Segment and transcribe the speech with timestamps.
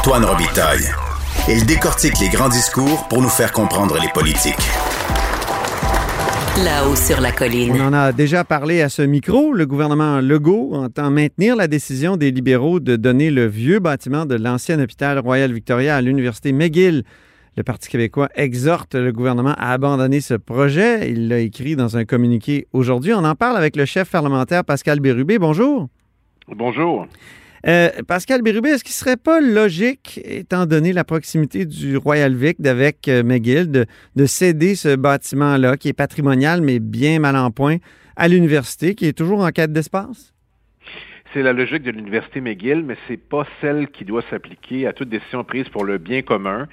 [0.00, 0.86] Antoine Robitaille.
[1.46, 4.54] Il décortique les grands discours pour nous faire comprendre les politiques.
[6.64, 7.74] Là-haut sur la colline.
[7.78, 9.52] On en a déjà parlé à ce micro.
[9.52, 14.36] Le gouvernement Legault entend maintenir la décision des libéraux de donner le vieux bâtiment de
[14.36, 17.04] l'ancien hôpital Royal Victoria à l'Université McGill.
[17.58, 21.10] Le Parti québécois exhorte le gouvernement à abandonner ce projet.
[21.10, 23.12] Il l'a écrit dans un communiqué aujourd'hui.
[23.12, 25.38] On en parle avec le chef parlementaire Pascal Bérubé.
[25.38, 25.90] Bonjour.
[26.48, 27.06] Bonjour.
[27.66, 32.34] Euh, Pascal Bérubé, est-ce qu'il ne serait pas logique, étant donné la proximité du Royal
[32.34, 33.86] Vic avec euh, McGill, de,
[34.16, 37.76] de, céder ce bâtiment-là, qui est patrimonial, mais bien mal en point,
[38.16, 40.32] à l'université, qui est toujours en quête d'espace?
[41.32, 45.08] C'est la logique de l'Université McGill, mais c'est pas celle qui doit s'appliquer à toute
[45.08, 46.66] décision prise pour le bien commun.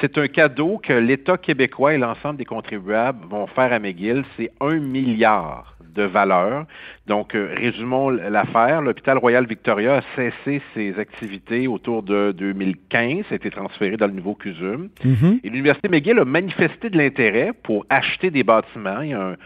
[0.00, 4.24] C'est un cadeau que l'État québécois et l'ensemble des contribuables vont faire à McGill.
[4.36, 6.66] C'est un milliard de valeur.
[7.06, 8.82] Donc, euh, résumons l'affaire.
[8.82, 14.12] L'hôpital Royal Victoria a cessé ses activités autour de 2015, a été transféré dans le
[14.12, 14.90] nouveau CUSUM.
[15.04, 15.40] Mhm.
[15.42, 19.00] Et l'Université McGill a manifesté de l'intérêt pour acheter des bâtiments.
[19.00, 19.36] Il y a un,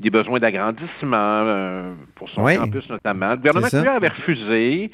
[0.00, 2.56] des besoins d'agrandissement euh, pour son Oui.
[2.56, 3.30] campus notamment.
[3.30, 4.90] Le gouvernement avait refusé,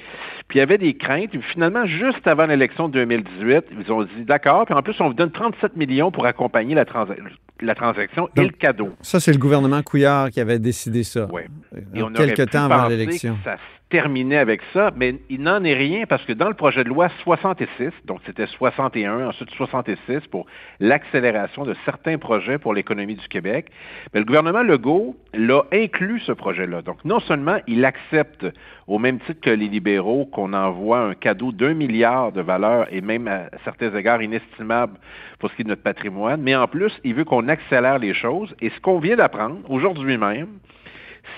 [0.48, 1.34] puis il y avait des craintes.
[1.34, 5.08] Et finalement, juste avant l'élection de 2018, ils ont dit d'accord, puis en plus, on
[5.08, 7.16] vous donne 37 millions pour accompagner la, transa-
[7.60, 8.90] la transaction et Donc, le cadeau.
[9.02, 11.26] Ça, c'est le gouvernement Couillard qui avait décidé ça.
[11.32, 11.46] Ouais.
[11.74, 13.36] Euh, Et on quelques temps avant l'élection.
[13.44, 16.84] ça se terminait avec ça, mais il n'en est rien parce que dans le projet
[16.84, 20.46] de loi 66, donc c'était 61, ensuite 66 pour
[20.80, 23.66] l'accélération de certains projets pour l'économie du Québec,
[24.12, 26.82] mais le gouvernement Legault l'a inclus ce projet-là.
[26.82, 28.46] Donc non seulement il accepte
[28.86, 33.00] au même titre que les libéraux qu'on envoie un cadeau d'un milliard de valeur et
[33.00, 34.98] même à certains égards inestimable
[35.38, 38.14] pour ce qui est de notre patrimoine, mais en plus, il veut qu'on accélère les
[38.14, 38.54] choses.
[38.60, 40.48] Et ce qu'on vient d'apprendre aujourd'hui même,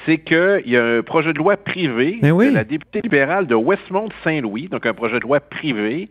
[0.07, 2.51] c'est qu'il y a un projet de loi privé Mais oui.
[2.51, 6.09] de la députée libérale de Westmont-Saint-Louis, donc un projet de loi privé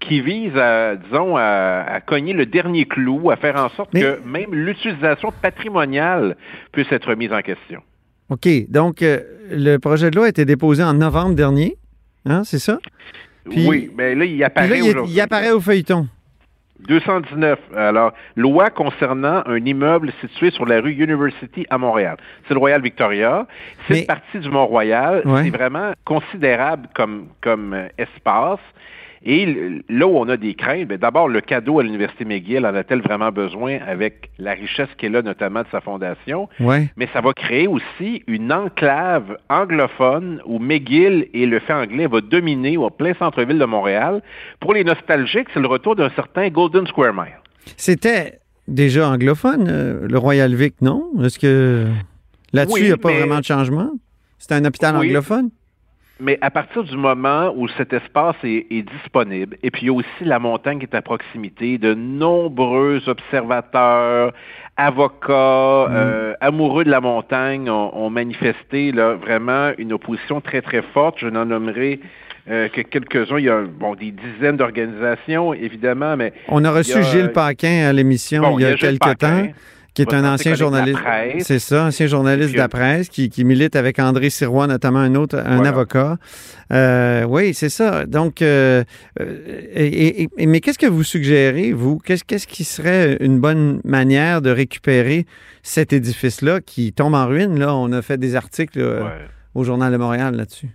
[0.00, 4.00] qui vise à, disons, à, à cogner le dernier clou, à faire en sorte Mais-
[4.00, 6.36] que même l'utilisation patrimoniale
[6.72, 7.80] puisse être mise en question.
[8.30, 8.48] OK.
[8.68, 11.76] Donc, euh, le projet de loi a été déposé en novembre dernier.
[12.24, 12.78] Hein, c'est ça?
[13.50, 15.12] Puis- oui, mais là, il apparaît là, il, aujourd'hui.
[15.14, 16.06] il apparaît au feuilleton.
[16.88, 17.58] 219.
[17.76, 22.16] Alors, loi concernant un immeuble situé sur la rue University à Montréal.
[22.46, 23.46] C'est le Royal Victoria.
[23.88, 25.44] Mais- Cette partie du Mont-Royal, Ouais.
[25.44, 28.58] c'est vraiment considérable comme, comme euh, espace.
[29.24, 29.46] Et
[29.88, 33.02] là où on a des craintes, ben, d'abord, le cadeau à l'Université McGill en a-t-elle
[33.02, 36.48] vraiment besoin avec la richesse qu'elle a, notamment de sa fondation?
[36.58, 36.88] Oui.
[36.96, 42.20] Mais ça va créer aussi une enclave anglophone où McGill et le fait anglais va
[42.20, 44.22] dominer au plein centre-ville de Montréal.
[44.60, 47.38] Pour les nostalgiques, c'est le retour d'un certain Golden Square Mile.
[47.76, 51.10] C'était déjà anglophone, euh, le Royal Vic, non?
[51.22, 51.86] Est-ce que
[52.52, 53.90] là-dessus, Oui, il n'y a pas mais- vraiment de changement?
[54.38, 55.06] C'est un hôpital Oui.
[55.08, 55.50] anglophone?
[56.20, 59.90] Mais à partir du moment où cet espace est, est disponible, et puis il y
[59.90, 64.32] a aussi la montagne qui est à proximité, de nombreux observateurs,
[64.76, 65.32] avocats,
[65.90, 71.16] euh, amoureux de la montagne ont, ont manifesté là, vraiment une opposition très très forte.
[71.18, 72.00] Je n'en nommerai
[72.50, 73.38] euh, que quelques-uns.
[73.38, 77.86] Il y a bon, des dizaines d'organisations, évidemment, mais On a reçu a- Gilles Paquin
[77.88, 79.46] à l'émission Bon, il y a, quelques temps,
[79.94, 80.98] qui est un ancien journaliste.
[81.40, 85.14] C'est ça, ancien journaliste de la presse qui, qui milite avec André Sirois, notamment un
[85.14, 85.68] autre, un Voilà.
[85.70, 86.16] avocat.
[86.72, 88.06] Euh, oui, c'est ça.
[88.06, 88.84] Donc, euh,
[89.20, 91.98] euh, et- et- et- mais qu'est-ce que vous suggérez, vous?
[91.98, 95.26] Qu'est-ce qu'est-ce qui serait une bonne manière de récupérer
[95.62, 97.58] cet édifice-là qui tombe en ruine?
[97.58, 99.10] Là, on a fait des articles euh, ouais.
[99.54, 100.68] au Journal de Montréal là-dessus.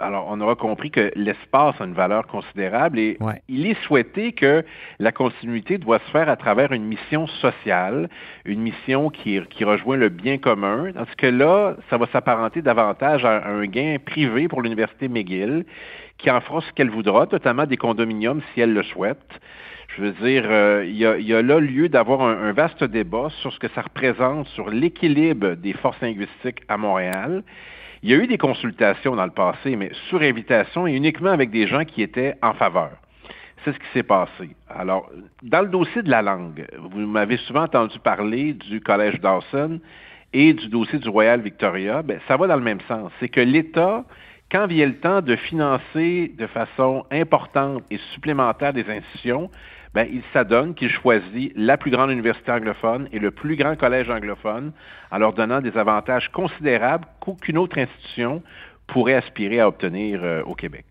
[0.00, 3.42] Alors, on aura compris que l'espace a une valeur considérable et Ouais.
[3.48, 4.64] il est souhaité que
[4.98, 8.08] la continuité doit se faire à travers une mission sociale,
[8.46, 10.92] une mission qui, qui rejoint le bien commun.
[10.92, 15.64] Tandis que là, ça va s'apparenter davantage à un gain privé pour l'Université McGill,
[16.18, 19.18] qui en fera ce qu'elle voudra, notamment des condominiums si elle le souhaite.
[19.96, 23.52] Je veux dire, euh, il y, a, là lieu d'avoir un, un vaste débat sur
[23.52, 27.42] ce que ça représente sur l'équilibre des forces linguistiques à Montréal.
[28.02, 31.50] Il y a eu des consultations dans le passé, mais sur invitation et uniquement avec
[31.50, 32.92] des gens qui étaient en faveur.
[33.64, 34.50] C'est ce qui s'est passé.
[34.68, 35.10] Alors,
[35.42, 39.80] dans le dossier de la langue, vous m'avez souvent entendu parler du Collège Dawson
[40.32, 42.02] et du dossier du Royal Victoria.
[42.02, 43.12] Ben, ça va dans le même sens.
[43.20, 44.04] C'est que l'État,
[44.50, 49.50] quand vient le temps de financer de façon importante et supplémentaire des institutions,
[49.94, 54.08] ben, il s'adonne qu'il choisit la plus grande université anglophone et le plus grand collège
[54.08, 54.72] anglophone
[55.10, 58.42] en leur donnant des avantages considérables qu'aucune autre institution
[58.86, 60.84] pourrait aspirer à obtenir euh, au Québec.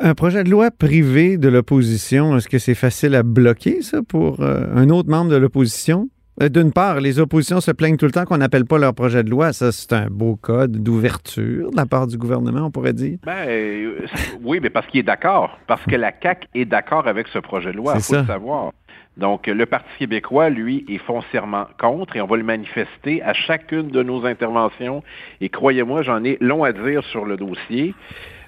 [0.00, 4.40] Un projet de loi privé de l'opposition, est-ce que c'est facile à bloquer, ça, pour
[4.40, 6.08] euh, un autre membre de l'opposition?
[6.42, 9.22] Euh, D'une part, les oppositions se plaignent tout le temps qu'on n'appelle pas leur projet
[9.24, 9.52] de loi.
[9.52, 13.18] Ça, c'est un beau code d'ouverture de la part du gouvernement, on pourrait dire.
[13.24, 14.06] Ben, euh,
[14.42, 15.58] oui, mais parce qu'il est d'accord.
[15.66, 18.72] Parce que la CAQ est d'accord avec ce projet de loi, il faut le savoir.
[19.16, 23.88] Donc, le Parti québécois, lui, est foncièrement contre et on va le manifester à chacune
[23.88, 25.02] de nos interventions.
[25.40, 27.94] Et croyez-moi, j'en ai long à dire sur le dossier.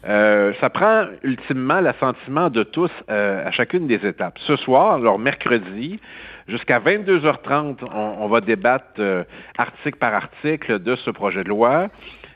[0.06, 4.38] Euh, ça prend ultimement l'assentiment de tous euh, à chacune des étapes.
[4.46, 6.00] Ce soir, alors mercredi,
[6.48, 9.24] jusqu'à 22h30, on, va débattre euh,
[9.58, 11.88] article par article de ce projet de loi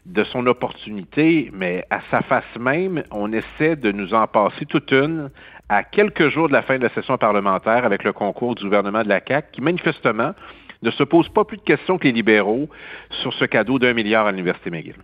[0.05, 4.93] de son opportunité, mais à sa face même, on essaie de nous en passer toute
[4.93, 5.31] une
[5.71, 9.03] à quelques jours de la fin de la session parlementaire avec le concours du gouvernement
[9.03, 10.35] de la CAQ, qui manifestement
[10.83, 12.69] ne se pose pas plus de questions que les libéraux
[13.23, 14.97] sur ce cadeau d'un milliard à l'Université McGill.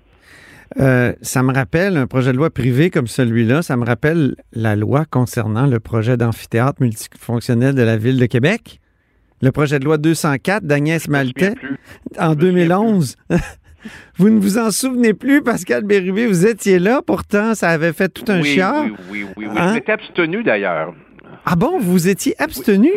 [0.79, 4.77] Euh, ça me rappelle un projet de loi privé comme celui-là, ça me rappelle la
[4.77, 8.81] loi concernant le projet d'amphithéâtre multifonctionnel de la Ville de Québec.
[9.43, 11.55] Le projet de loi 204 d'Agnès Maltais
[12.19, 13.17] en 2011.
[14.19, 18.11] Vous ne vous en souvenez plus, Pascal Bérubé, vous étiez là, pourtant, ça avait fait
[18.11, 18.85] tout un oui, chiard.
[18.85, 19.57] Oui, oui, oui, oui.
[19.57, 19.81] Hein?
[19.87, 20.95] Je abstenu d'ailleurs.
[21.47, 22.91] Ah bon, vous étiez abstenu?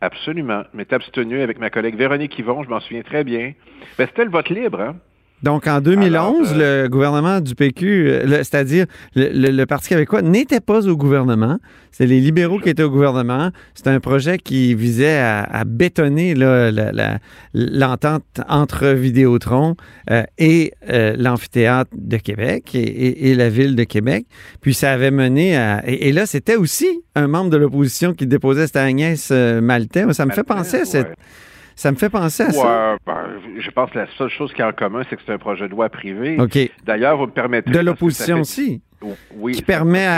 [0.00, 0.62] Absolument.
[0.72, 3.52] Je m'étais abstenu avec ma collègue Véronique Yvon, je m'en souviens très bien.
[3.98, 4.96] Ben, C'était le vote libre, hein?
[5.44, 10.88] Donc, en 2011, euh, le gouvernement du PQ, euh, c'est-à-dire le, Parti québécois, n'était pas
[10.88, 11.58] au gouvernement.
[11.92, 13.50] C'est les libéraux qui étaient au gouvernement.
[13.74, 16.34] C'était un projet qui visait à, bétonner
[17.52, 19.76] l'entente entre Vidéotron
[20.10, 20.72] euh, et
[21.18, 24.26] l'amphithéâtre de Québec et, la ville de Québec.
[24.62, 25.82] Puis ça avait mené à...
[25.86, 30.10] Et, là, c'était aussi un membre de l'opposition qui déposait, c'était Agnès Maltais.
[30.14, 31.14] Ça me fait penser à cette...
[31.76, 32.96] Ça me fait penser à ça.
[33.06, 33.26] Ben,
[33.58, 35.66] je pense que la seule chose qui est en commun, c'est que c'est un projet
[35.66, 36.36] de loi privé.
[36.84, 37.70] D'ailleurs, vous me permettez...
[37.70, 38.80] De l'opposition aussi.
[39.36, 39.52] Oui.
[39.52, 40.08] Qui permet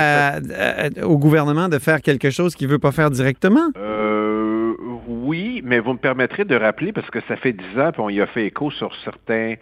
[1.03, 3.71] au gouvernement de faire quelque chose qu'il ne veut pas faire directement.
[3.77, 4.75] Euh,
[5.09, 8.11] oui, mais vous me permettrez de rappeler, parce que ça fait dix ans, puis on
[8.11, 9.55] y a fait écho sur certains...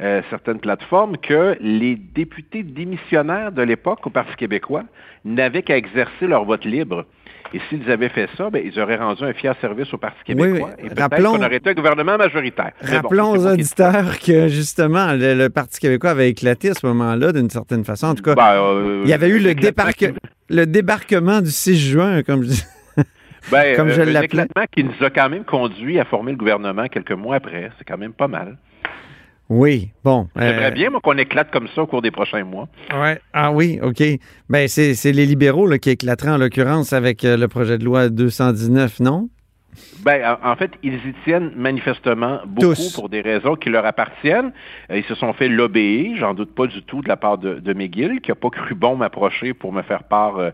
[0.00, 4.84] Euh, certaines plateformes que les députés démissionnaires de l'époque au Parti québécois
[5.24, 7.04] n'avaient qu'à exercer leur vote libre.
[7.52, 10.70] Et s'ils avaient fait ça, ben, ils auraient rendu un fier service au Parti québécois.
[10.78, 12.72] et peut-être qu'on aurait été un gouvernement majoritaire.
[12.80, 17.84] Rappelons aux auditeurs que, justement, le, Parti québécois avait éclaté à ce moment-là, d'une certaine
[17.84, 18.08] façon.
[18.08, 19.54] En tout cas, ben, euh, il y avait eu le,
[20.50, 22.64] le débarquement du 6 juin, comme je dis.
[23.50, 26.86] Ben, comme je euh, éclatement qui nous a quand même conduit à former le gouvernement
[26.88, 27.70] quelques mois après.
[27.78, 28.58] C'est quand même pas mal.
[29.48, 30.28] Oui, bon.
[30.36, 32.68] J'aimerais euh, bien, moi, qu'on éclate comme ça au cours des prochains mois.
[32.94, 33.18] Ouais.
[33.32, 34.02] Ah oui, OK.
[34.50, 38.10] Ben, c'est les libéraux là, qui éclateraient, en l'occurrence, avec euh, le projet de loi
[38.10, 39.30] 219, non?
[40.00, 44.52] Ben, en fait, ils y tiennent manifestement beaucoup pour des raisons qui leur appartiennent.
[44.90, 47.54] Euh, ils se sont fait l'obéir, j'en doute pas du tout, de la part de,
[47.54, 50.52] de McGill, qui n'a pas cru bon m'approcher pour me faire part de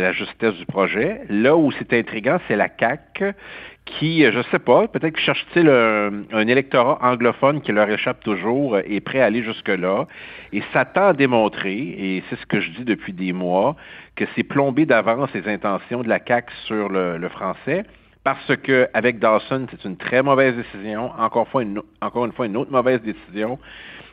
[0.00, 1.22] la justesse du projet.
[1.30, 3.34] Là où c'est intriguant, c'est la CAQ
[3.84, 9.00] qui, euh, je sais pas, peut-être cherche-t-il un, électorat anglophone qui leur échappe toujours et
[9.00, 10.06] prêt à aller jusque-là,
[10.52, 13.76] et s'attend à démontrer, et c'est ce que je dis depuis des mois,
[14.16, 17.84] que c'est plomber d'avance les intentions de la CAQ sur le, français,
[18.22, 21.62] parce que avec Dawson, c'est une très mauvaise décision, encore, fois
[22.00, 23.58] encore une fois une autre mauvaise décision.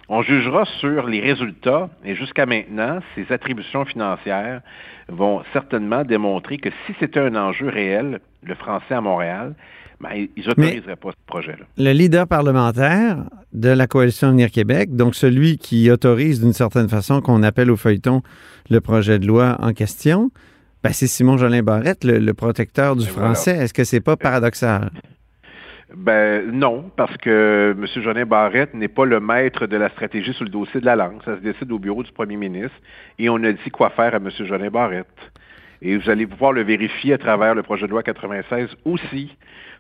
[0.10, 4.62] On jugera sur les résultats et jusqu'à maintenant, ces attributions financières
[5.08, 9.54] vont certainement démontrer que si c'était un enjeu réel, le français à Montréal,
[10.02, 11.66] ben, ils n'autoriseraient pas ce projet-là.
[11.78, 13.18] Le leader parlementaire
[13.54, 17.78] de la Coalition Avenir Québec, donc celui qui autorise d'une certaine façon qu'on appelle au
[17.78, 18.22] feuilleton
[18.70, 20.32] le projet de loi en question,
[20.84, 23.56] ben, c'est Simon Jolin Barrette, le, protecteur du français.
[23.56, 24.90] Est-ce que c'est pas paradoxal?
[25.96, 27.86] Ben non, parce que M.
[28.02, 31.22] Jolin Barrette n'est pas le maître de la stratégie sur le dossier de la langue.
[31.26, 32.78] Ça se décide au bureau du premier ministre
[33.20, 34.30] et on a dit quoi faire à M.
[34.30, 35.32] Jolin Barrette.
[35.82, 39.36] Et vous allez pouvoir le vérifier à travers le projet de loi 96 aussi.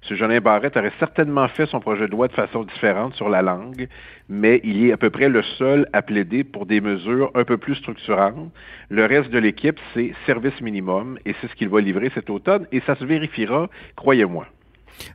[0.09, 0.17] M.
[0.17, 3.87] Jolin Barrette aurait certainement fait son projet de loi de façon différente sur la langue,
[4.27, 7.57] mais il est à peu près le seul à plaider pour des mesures un peu
[7.57, 8.51] plus structurantes.
[8.89, 12.67] Le reste de l'équipe, c'est service minimum et c'est ce qu'il va livrer cet automne
[12.73, 14.45] et ça se vérifiera, croyez-moi.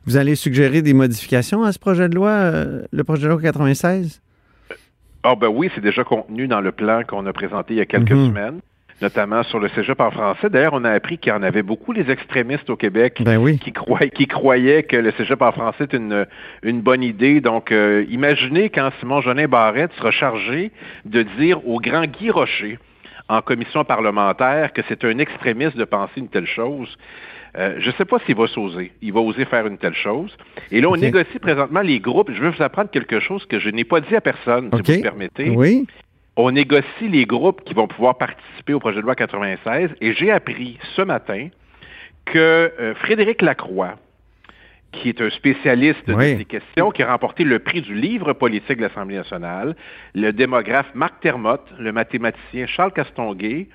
[0.05, 3.41] Vous allez suggérer des modifications à ce projet de loi, euh, le projet de loi
[3.41, 4.21] 96?
[5.23, 7.85] Ah ben oui, c'est déjà contenu dans le plan qu'on a présenté il y a
[7.85, 8.27] quelques mhm.
[8.27, 8.59] semaines
[9.01, 10.49] notamment sur le cégep en français.
[10.49, 13.71] D'ailleurs, on a appris qu'il y en avait beaucoup les extrémistes au Québec ben qui,
[13.71, 16.25] croyaient, qui croyaient que le cégep en français est une,
[16.63, 17.39] une bonne idée.
[17.39, 20.71] Donc, euh, imaginez quand Simon Jolin Barrette sera chargé
[21.05, 22.79] de dire au grand Guy Rocher
[23.29, 26.97] en commission parlementaire que c'est un extrémiste de penser une telle chose.
[27.55, 28.91] Euh, je ne sais pas s'il va s'oser.
[29.01, 30.35] Il va oser faire une telle chose.
[30.71, 32.31] Et là, on négocie présentement les groupes.
[32.31, 34.97] Je vais vous apprendre quelque chose que je n'ai pas dit à personne, si vous
[34.97, 35.49] me permettez.
[35.49, 35.87] Oui.
[36.35, 40.31] On négocie les groupes qui vont pouvoir participer au projet de loi 96 et j'ai
[40.31, 41.47] appris ce matin
[42.25, 43.95] que euh, Frédéric Lacroix,
[44.91, 48.77] qui est un spécialiste de ces questions, qui a remporté le prix du livre politique
[48.77, 49.75] de l'Assemblée nationale,
[50.13, 53.67] le démographe Marc Termotte, le mathématicien Charles Castonguay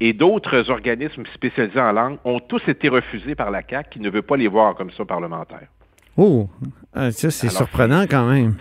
[0.00, 4.10] et d'autres organismes spécialisés en langue ont tous été refusés par la CAQ qui ne
[4.10, 5.68] veut pas les voir comme ça parlementaires.
[6.16, 6.48] Oh,
[6.94, 8.56] ah, ça c'est surprenant quand même.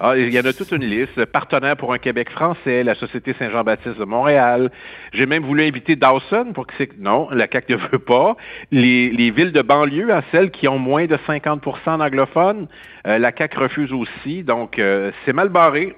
[0.00, 1.24] Ah, il y en a toute une liste.
[1.24, 4.70] Partenaire pour un Québec français, la Société Saint-Jean-Baptiste de Montréal.
[5.12, 6.96] J'ai même voulu inviter Dawson pour que c'est...
[6.98, 8.36] Non, la CAQ ne veut pas.
[8.70, 12.68] Les, villes de banlieue, à celles qui ont moins de 50% d'anglophones,
[13.08, 14.44] euh, la CAQ refuse aussi.
[14.44, 15.96] Donc, euh, c'est mal barré.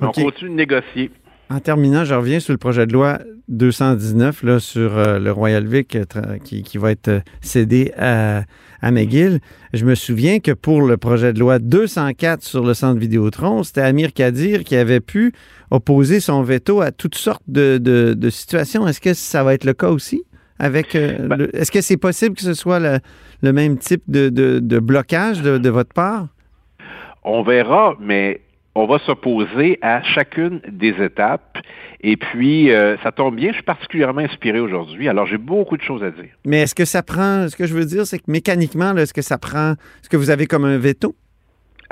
[0.00, 1.10] On continue de négocier.
[1.52, 3.18] En terminant, je reviens sur le projet de loi
[3.48, 5.98] 219 là, sur euh, le Royal Vic
[6.44, 8.44] qui, qui, va être cédé à
[8.82, 9.40] à McGill.
[9.72, 13.80] Je me souviens que pour le projet de loi 204 sur le centre Vidéotron, c'était
[13.80, 15.32] Amir Kadir qui avait pu
[15.70, 18.86] opposer son veto à toutes sortes de, situations.
[18.86, 20.24] Est-ce que ça va être le cas aussi?
[20.58, 25.42] Avec, euh, ben est-ce que c'est possible que ce soit le, même type de, blocage
[25.42, 26.28] de votre part?
[27.24, 28.40] On verra, mais
[28.74, 31.58] on va s'opposer à chacune des étapes.
[32.00, 35.08] Et puis, euh, ça tombe bien, je suis particulièrement inspiré aujourd'hui.
[35.08, 36.30] Alors, j'ai beaucoup de choses à dire.
[36.44, 39.22] Mais est-ce que ça prend, ce que je veux dire, c'est que mécaniquement, est-ce que
[39.22, 41.14] ça prend, est-ce que vous avez comme un veto?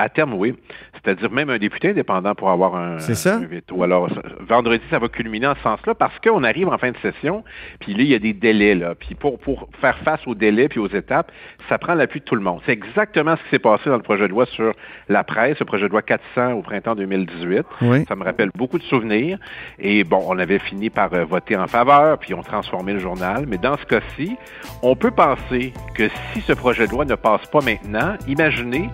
[0.01, 0.55] À terme, oui.
[0.95, 3.83] C'est-à-dire même un député indépendant pour avoir un, veto.
[3.83, 4.09] Alors,
[4.41, 7.45] vendredi, ça va culminer en ce sens-là parce qu'on arrive en fin de session,
[7.81, 8.75] puis là, il y a des délais.
[8.75, 8.95] Là.
[8.95, 11.31] Puis pour, pour faire face aux délais puis aux étapes,
[11.69, 12.61] ça prend l'appui de tout le monde.
[12.65, 14.73] C'est exactement ce qui s'est passé dans le projet de loi sur
[15.09, 17.63] la presse, le projet de loi 400 au printemps 2018.
[18.09, 19.39] Ça me rappelle beaucoup de souvenirs.
[19.79, 23.45] Et bon, on avait fini par euh, voter en faveur, puis on transformé le journal.
[23.47, 24.37] Mais dans ce cas-ci,
[24.83, 28.89] on peut penser que si ce projet de loi ne passe pas maintenant, imaginez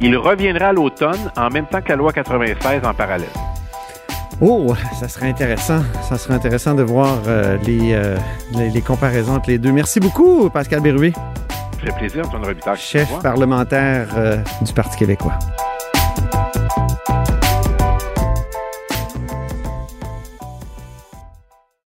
[0.00, 3.28] il reviendra à l'automne en même temps que la loi 96 en parallèle.
[4.40, 5.80] Oh, ça serait intéressant.
[6.02, 8.16] Ça serait intéressant de voir euh, euh,
[8.54, 9.72] les, les, comparaisons entre les deux.
[9.72, 11.12] Merci beaucoup, Pascal Berruet.
[11.12, 12.76] Ça fait plaisir, Antoine Robitaille.
[12.76, 15.38] Chef parlementaire euh, du Parti québécois.